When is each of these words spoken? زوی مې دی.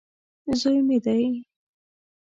زوی 0.59 0.79
مې 0.87 0.97
دی. 1.05 1.23